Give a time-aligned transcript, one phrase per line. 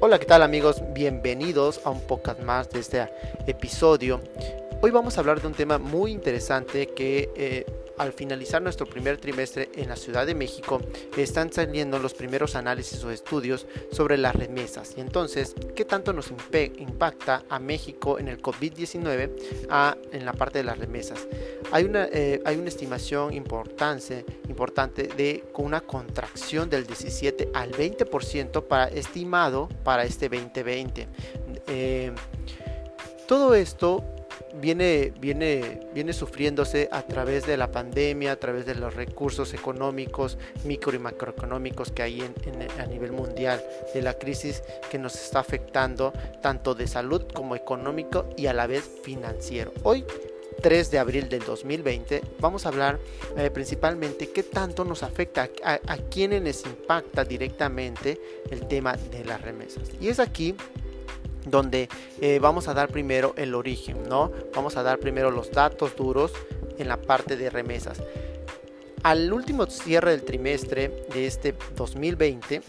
[0.00, 0.80] Hola, ¿qué tal amigos?
[0.94, 3.08] Bienvenidos a un podcast más de este
[3.48, 4.20] episodio.
[4.80, 7.66] Hoy vamos a hablar de un tema muy interesante que eh,
[7.98, 10.80] al finalizar nuestro primer trimestre en la Ciudad de México
[11.16, 14.94] están saliendo los primeros análisis o estudios sobre las remesas.
[14.96, 19.30] Y entonces, ¿qué tanto nos impacta a México en el COVID-19
[20.12, 21.26] en la parte de las remesas?
[21.70, 28.62] Hay una, eh, hay una estimación importante, importante de una contracción del 17 al 20%
[28.66, 31.08] para, estimado para este 2020.
[31.66, 32.12] Eh,
[33.26, 34.02] todo esto
[34.54, 40.38] viene, viene, viene sufriéndose a través de la pandemia, a través de los recursos económicos,
[40.64, 42.22] micro y macroeconómicos que hay
[42.78, 43.62] a nivel mundial,
[43.94, 48.66] de la crisis que nos está afectando tanto de salud como económico y a la
[48.66, 49.72] vez financiero.
[49.82, 50.04] Hoy
[50.62, 52.98] 3 de abril del 2020 vamos a hablar
[53.36, 59.24] eh, principalmente qué tanto nos afecta a, a, quienes les impacta directamente el tema de
[59.24, 59.90] las remesas.
[60.00, 60.56] Y es aquí
[61.50, 61.88] donde
[62.20, 64.30] eh, vamos a dar primero el origen, ¿no?
[64.54, 66.32] Vamos a dar primero los datos duros
[66.78, 68.02] en la parte de remesas.
[69.02, 72.62] Al último cierre del trimestre de este 2020,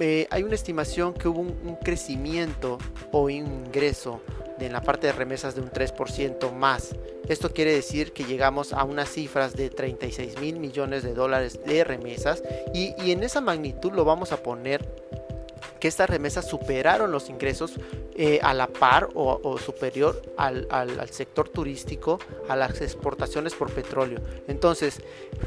[0.00, 2.78] eh, hay una estimación que hubo un, crecimiento
[3.10, 4.20] o ingreso
[4.60, 6.94] en la parte de remesas de un 3% más.
[7.28, 11.84] Esto quiere decir que llegamos a unas cifras de 36 mil millones de dólares de
[11.84, 12.42] remesas
[12.74, 14.86] y, y en esa magnitud lo vamos a poner
[15.78, 17.74] que estas remesas superaron los ingresos
[18.14, 20.66] eh, a la par o, superior al,
[21.10, 24.20] sector turístico, a las exportaciones por petróleo.
[24.46, 25.00] Entonces,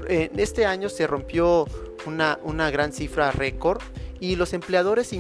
[0.08, 1.66] en este año se rompió
[2.06, 3.82] una, una gran cifra récord
[4.20, 5.16] y los empleadores,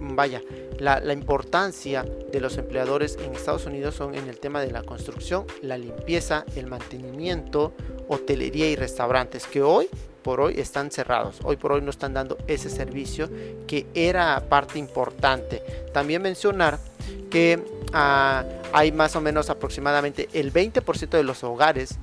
[0.00, 0.42] vaya,
[0.78, 4.82] la, la, importancia de los empleadores en Estados Unidos son en el tema de la
[4.82, 7.72] construcción, la limpieza, el mantenimiento,
[8.08, 9.88] hotelería y restaurantes, que hoy
[10.22, 11.38] por hoy están cerrados.
[11.44, 13.28] Hoy por hoy no están dando ese servicio
[13.66, 15.62] que era parte importante.
[15.92, 16.78] También mencionar
[17.30, 21.98] que ah, hay más o menos aproximadamente el 20% de los hogares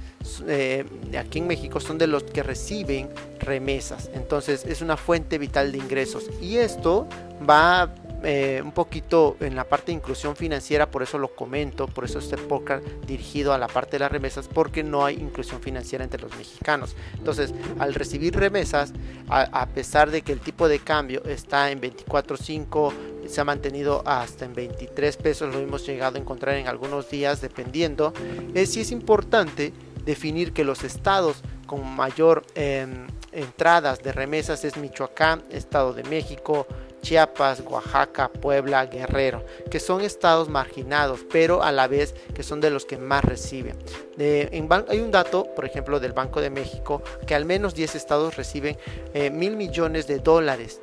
[0.48, 0.86] eh,
[1.18, 4.10] aquí en México son de los que reciben remesas.
[4.14, 6.26] Entonces es una fuente vital de ingresos.
[6.42, 7.08] Y esto
[7.48, 12.06] va eh, un poquito en la parte de inclusión financiera, por eso lo comento, por
[12.06, 16.04] eso este podcast dirigido a la parte de las remesas, porque no hay inclusión financiera
[16.04, 16.96] entre los mexicanos.
[17.16, 18.94] Entonces, al recibir remesas,
[19.30, 22.94] a, pesar de que el tipo de cambio está en 24.5,
[23.28, 27.42] se ha mantenido hasta en 23 pesos, lo hemos llegado a encontrar en algunos días,
[27.42, 28.14] dependiendo,
[28.54, 29.74] es si es importante
[30.06, 36.66] definir que los estados con mayor em, entradas de remesas es Michoacán, Estado de México,
[37.02, 42.70] Chiapas, Oaxaca, Puebla, Guerrero, que son estados marginados, pero a la vez que son de
[42.70, 43.78] los que más reciben.
[44.18, 48.78] hay un dato, por ejemplo, del Banco de México, que al menos 10 estados reciben
[49.14, 50.82] eh, mil millones de dólares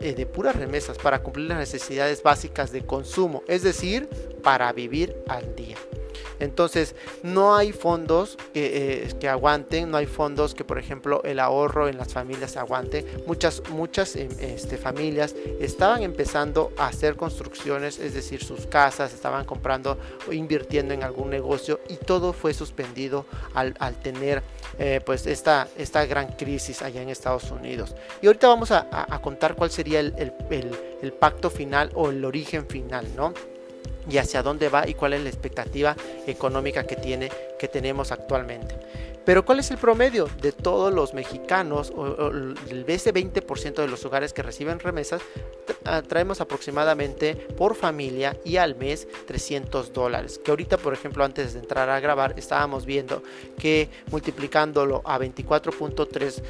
[0.00, 4.08] eh, de puras remesas para cumplir las necesidades básicas de consumo, es decir,
[4.42, 5.76] para vivir al día.
[6.40, 11.38] Entonces, no hay fondos que, eh, que, aguanten, no hay fondos que, por ejemplo, el
[11.40, 13.04] ahorro en las familias aguante.
[13.26, 19.44] Muchas, muchas em, este, familias estaban empezando a hacer construcciones, es decir, sus casas, estaban
[19.44, 24.42] comprando o invirtiendo en algún negocio y todo fue suspendido al, tener
[24.78, 27.94] eh, pues esta, esta gran crisis allá en Estados Unidos.
[28.20, 28.84] Y ahorita vamos a,
[29.22, 30.12] contar cuál sería el,
[31.02, 33.32] el pacto final o el origen final, ¿no?
[34.08, 38.74] Y hacia dónde va y cuál es la expectativa económica que tiene que tenemos actualmente.
[39.24, 44.04] Pero ¿cuál es el promedio de todos los mexicanos o, de ese 20% de los
[44.04, 45.22] hogares que reciben remesas?
[45.86, 50.38] Ah, traemos aproximadamente por familia y al mes 300 dólares.
[50.42, 53.22] Que ahorita, por ejemplo, antes de entrar a grabar, estábamos viendo
[53.58, 56.42] que multiplicándolo a 24.3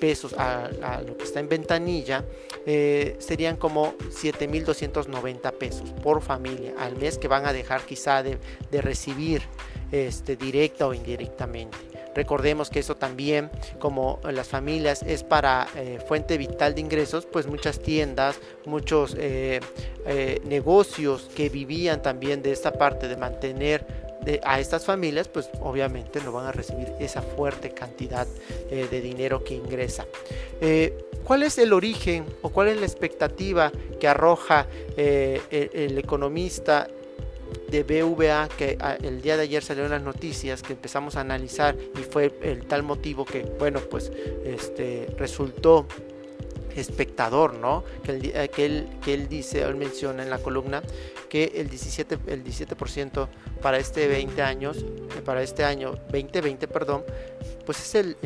[0.00, 2.24] pesos a, lo que está en ventanilla,
[2.66, 8.38] eh, serían como 7.290 pesos por familia al mes que van a dejar quizá de
[8.72, 9.42] recibir
[9.92, 11.90] este, directa o indirectamente.
[12.14, 17.46] Recordemos que eso también, como las familias, es para eh, fuente vital de ingresos, pues
[17.46, 19.60] muchas tiendas, muchos eh,
[20.06, 24.10] eh, negocios que vivían también de esta parte de mantener
[24.44, 28.26] a estas familias, pues obviamente no van a recibir esa fuerte cantidad
[28.68, 30.04] de dinero que ingresa.
[31.24, 34.66] ¿Cuál es el origen o cuál es la expectativa que arroja
[34.98, 36.86] el economista
[37.70, 41.76] de BVA que ah, el día de ayer salieron las noticias que empezamos a analizar
[41.94, 44.10] y fue el tal motivo que bueno pues
[44.44, 45.86] este resultó
[46.76, 47.84] espectador, ¿no?
[48.02, 50.82] Que él, eh, que él, que él dice, él menciona en la columna
[51.28, 53.28] que el 17, el 17%
[53.62, 57.04] para este 20 años, eh, para este año 2020, perdón,
[57.64, 58.16] pues es el,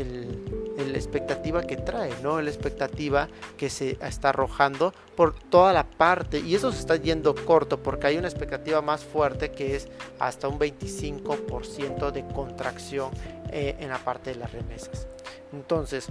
[0.76, 2.40] la expectativa que trae, ¿no?
[2.40, 7.34] La expectativa que se está arrojando por toda la parte y eso se está yendo
[7.34, 9.88] corto porque hay una expectativa más fuerte que es
[10.18, 13.10] hasta un 25% de contracción
[13.50, 15.06] eh, en la parte de las remesas.
[15.52, 16.08] Entonces,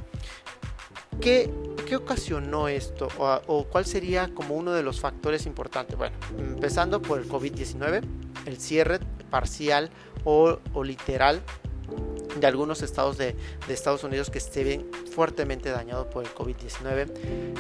[1.20, 1.50] ¿Qué,
[1.96, 3.08] ocasionó esto?
[3.20, 5.96] O, cuál sería como uno de los factores importantes?
[5.96, 8.02] Bueno, empezando por el COVID-19,
[8.46, 9.00] el cierre
[9.30, 9.92] parcial
[10.24, 11.42] o, o literal
[12.40, 13.36] de algunos estados de,
[13.68, 17.08] Estados Unidos que ven fuertemente dañados por el COVID-19,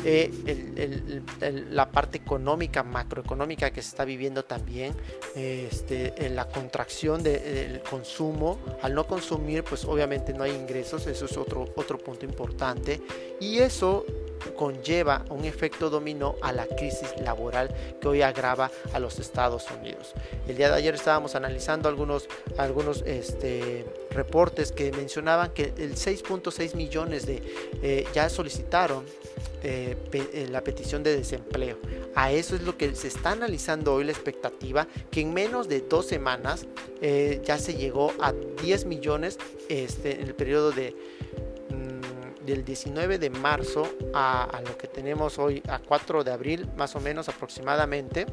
[0.05, 1.21] eh,
[1.69, 4.93] la parte económica, macroeconómica que se está viviendo también,
[5.35, 11.37] este, la contracción del consumo, al no consumir, pues obviamente no hay ingresos, eso es
[11.37, 13.01] otro, otro punto importante,
[13.39, 14.05] y eso
[14.55, 20.13] conlleva un efecto dominó a la crisis laboral que hoy agrava a los Estados Unidos.
[20.47, 26.75] El día de ayer estábamos analizando algunos, algunos este, reportes que mencionaban que el 6.6
[26.75, 27.41] millones de
[27.81, 29.05] eh, ya solicitaron
[29.63, 31.77] eh, eh, la petición de desempleo.
[32.15, 35.81] A eso es lo que se está analizando hoy la expectativa, que en menos de
[35.81, 36.65] dos semanas
[37.43, 39.37] ya se llegó a 10 millones
[39.67, 40.95] este, en el periodo de
[42.45, 46.99] del 19 de marzo a, lo que tenemos hoy, a 4 de abril, más o
[46.99, 48.25] menos aproximadamente,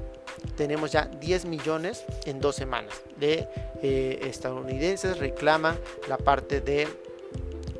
[0.57, 3.49] tenemos ya 10 millones en dos semanas de
[3.83, 5.79] eh, estadounidenses reclaman
[6.09, 6.89] la parte de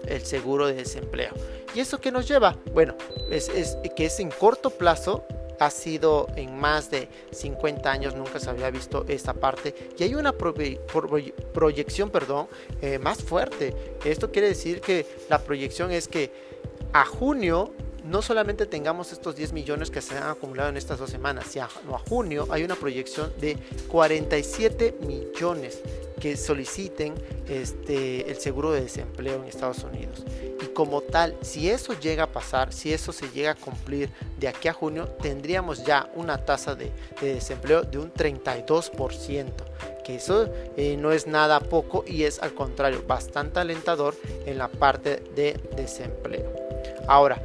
[0.07, 1.33] el seguro de desempleo.
[1.75, 2.57] ¿Y eso qué nos lleva?
[2.73, 2.95] Bueno,
[3.31, 5.25] es, es que es en corto plazo
[5.61, 9.75] ha sido en más de 50 años, nunca se había visto esta parte.
[9.99, 12.49] Y hay una proyección perdón,
[12.81, 13.75] eh, más fuerte.
[14.05, 16.33] Esto quiere decir que la proyección es que
[16.95, 17.73] a junio
[18.05, 21.95] no solamente tengamos estos 10 millones que se han acumulado en estas dos semanas, sino
[21.95, 23.59] a junio hay una proyección de
[23.89, 25.81] 47 millones
[26.19, 27.15] que soliciten
[27.49, 30.25] este, el seguro de desempleo en Estados Unidos.
[30.63, 34.49] Y como tal, si eso llega a pasar, si eso se llega a cumplir de
[34.49, 39.47] aquí a junio, tendríamos ya una tasa de, desempleo de un 32%,
[40.05, 44.15] que eso eh, no es nada poco y es al contrario bastante alentador
[44.45, 46.53] en la parte de desempleo.
[47.09, 47.43] Ahora,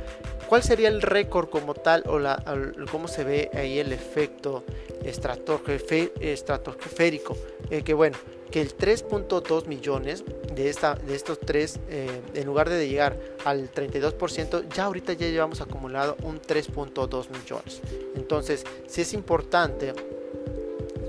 [0.48, 2.44] ¿Cuál sería el récord como tal o, la,
[2.92, 4.64] cómo se ve ahí el efecto
[5.04, 7.36] estratosférico?
[7.72, 8.16] Eh, que bueno,
[8.52, 10.24] que el 3.2 millones
[10.56, 15.28] de, esta, de estos tres, eh, en lugar de llegar al 32%, ya ahorita ya
[15.28, 17.81] llevamos acumulado un 3.2 millones.
[18.16, 19.94] Entonces, sí es importante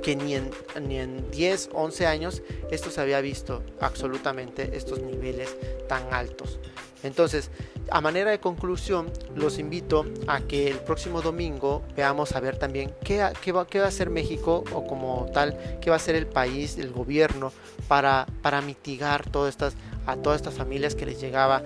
[0.02, 0.50] que ni en,
[0.82, 5.56] ni en 10, 11 años esto se había visto absolutamente estos niveles
[5.88, 6.58] tan altos.
[7.02, 7.50] Entonces,
[7.90, 12.92] a manera de conclusión, los invito a que el próximo domingo veamos a ver también
[13.04, 16.16] qué, qué, va, qué va a hacer México o como tal, qué va a hacer
[16.16, 17.52] el país, el gobierno
[17.88, 19.74] para, para mitigar todas estas,
[20.06, 21.62] a todas estas familias que les llegaba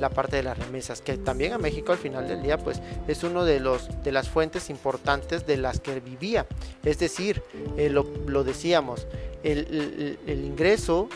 [0.00, 3.22] la parte de las remesas, que también a México al final del día pues es
[3.22, 6.46] uno de, los, de las fuentes importantes de las que vivía.
[6.82, 7.42] Es decir,
[7.76, 9.06] eh, lo, lo, decíamos,
[9.42, 11.08] el, el, ingreso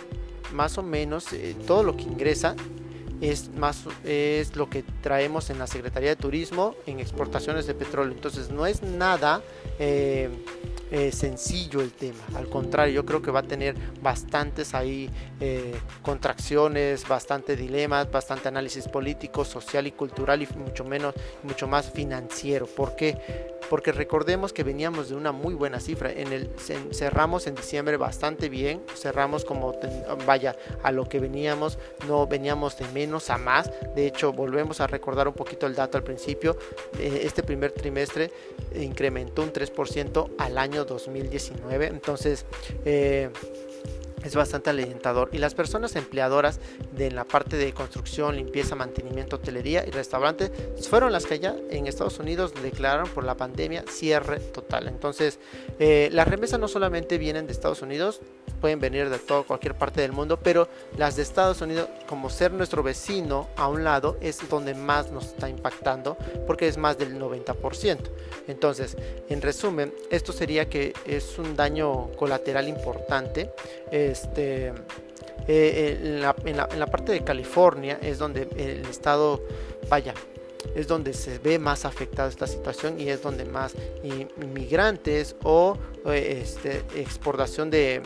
[0.52, 2.54] más o menos, eh, todo lo que ingresa
[3.20, 8.12] es más es lo que traemos en la Secretaría de Turismo en exportaciones de petróleo.
[8.12, 9.40] Entonces no es nada
[9.78, 10.28] eh,
[10.90, 12.18] eh, sencillo el tema.
[12.34, 15.08] Al contrario, yo creo que va a tener bastantes ahí
[16.02, 22.66] contracciones, bastante dilemas, bastante análisis político, social y cultural y mucho menos, mucho más financiero.
[22.66, 23.53] ¿Por qué?
[23.70, 26.12] Porque recordemos que veníamos de una muy buena cifra.
[26.12, 26.50] En el
[26.92, 29.74] cerramos en diciembre bastante bien, cerramos como
[30.26, 33.70] vaya a lo que veníamos, no veníamos de menos a más.
[33.94, 36.56] De hecho, volvemos a recordar un poquito el dato al principio.
[36.98, 38.30] Eh, este primer trimestre
[38.74, 41.86] incrementó un 3% al año 2019.
[41.86, 42.44] Entonces,
[42.84, 43.30] eh,
[44.24, 45.28] es bastante alentador.
[45.32, 46.60] Y las personas empleadoras
[46.96, 50.50] de la parte de construcción, limpieza, mantenimiento, hotelería y restaurante
[50.88, 54.88] fueron las que ya en Estados Unidos declararon por la pandemia cierre total.
[54.88, 55.38] Entonces,
[55.78, 58.20] eh, las remesas no solamente vienen de Estados Unidos,
[58.60, 62.52] pueden venir de todo, cualquier parte del mundo, pero las de Estados Unidos, como ser
[62.52, 66.16] nuestro vecino a un lado, es donde más nos está impactando,
[66.46, 67.98] porque es más del 90%.
[68.48, 68.96] Entonces,
[69.28, 73.50] en resumen, esto sería que es un daño colateral importante.
[74.14, 74.72] Este,
[75.48, 79.42] eh, en, la, en, la, parte de California es donde el estado,
[79.88, 80.14] vaya,
[80.74, 85.76] es donde se ve más afectada esta situación y es donde más inmigrantes o
[86.12, 88.02] este, exportación de,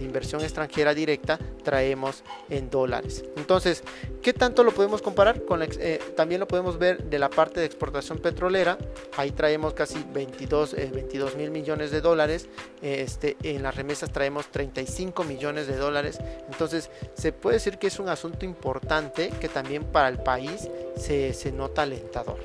[0.00, 3.24] inversión extranjera directa traemos en dólares.
[3.36, 3.82] Entonces,
[4.22, 5.44] ¿qué tanto lo podemos comparar?
[5.44, 8.78] Con eh, también lo podemos ver de la parte de exportación petrolera.
[9.16, 12.48] Ahí traemos casi 22, 22 mil millones de dólares.
[12.80, 16.18] este, en las remesas traemos 35 millones de dólares.
[16.50, 21.32] Entonces, se puede decir que es un asunto importante que también para el país se,
[21.32, 22.38] se nota alentador.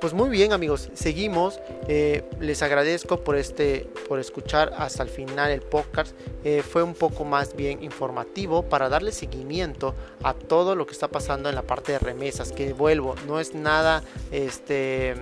[0.00, 1.58] Pues muy bien amigos, seguimos.
[1.88, 6.14] Eh, les agradezco por este, por escuchar hasta el final el podcast.
[6.44, 11.08] Eh, fue un poco más bien informativo para darle seguimiento a todo lo que está
[11.08, 12.52] pasando en la parte de remesas.
[12.52, 15.14] Que vuelvo, no es nada este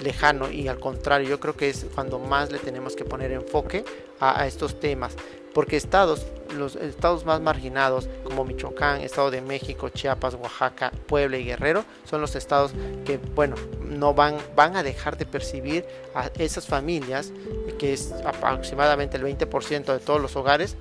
[0.00, 3.84] lejano y al contrario, yo creo que es cuando más le tenemos que poner enfoque
[4.20, 5.16] a estos temas
[5.52, 6.26] porque estados,
[6.56, 12.20] los estados más marginados como Michoacán, Estado de México, Chiapas, Oaxaca, Puebla y Guerrero son
[12.20, 12.72] los estados
[13.04, 17.32] que, bueno, no van, van a dejar de percibir a esas familias,
[17.78, 20.76] que es aproximadamente el 20% de todos los hogares,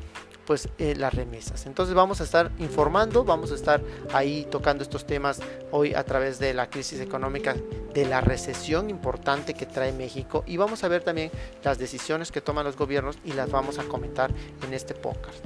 [0.49, 1.67] pues eh, las remesas.
[1.67, 6.39] Entonces vamos a estar informando, vamos a estar ahí tocando estos temas hoy a través
[6.39, 7.55] de la crisis económica,
[7.93, 11.29] de la recesión importante que trae México y vamos a ver también
[11.63, 14.31] las decisiones que toman los gobiernos y las vamos a comentar
[14.65, 15.37] en este podcast.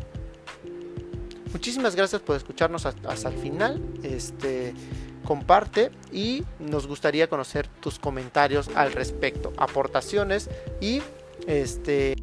[1.51, 3.81] Muchísimas gracias por escucharnos hasta, el final.
[4.03, 4.73] Este,
[5.25, 11.01] comparte y nos gustaría conocer tus comentarios al respecto, aportaciones y
[11.45, 12.15] este